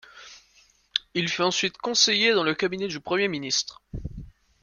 [1.13, 3.83] Il fut ensuite conseiller dans le cabinet du premier ministre.